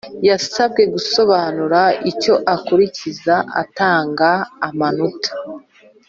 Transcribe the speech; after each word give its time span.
Yasabwe 0.29 0.81
gusobanura 0.93 1.81
icyo 2.11 2.33
akurikiza 2.55 3.35
atanga 3.61 4.29
amanota 4.67 5.29